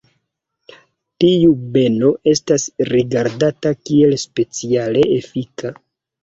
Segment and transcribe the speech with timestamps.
[1.23, 5.75] Tiu beno estas rigardata kiel speciale efika.